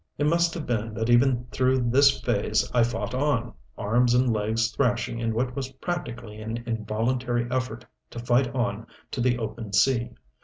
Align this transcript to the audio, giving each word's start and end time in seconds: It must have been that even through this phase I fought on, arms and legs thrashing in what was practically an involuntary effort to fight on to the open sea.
It 0.17 0.25
must 0.25 0.55
have 0.55 0.65
been 0.65 0.95
that 0.95 1.11
even 1.11 1.45
through 1.51 1.91
this 1.91 2.19
phase 2.21 2.67
I 2.73 2.81
fought 2.81 3.13
on, 3.13 3.53
arms 3.77 4.15
and 4.15 4.33
legs 4.33 4.71
thrashing 4.71 5.19
in 5.19 5.31
what 5.31 5.55
was 5.55 5.73
practically 5.73 6.41
an 6.41 6.63
involuntary 6.65 7.45
effort 7.51 7.85
to 8.09 8.17
fight 8.17 8.47
on 8.55 8.87
to 9.11 9.21
the 9.21 9.37
open 9.37 9.73
sea. 9.73 10.09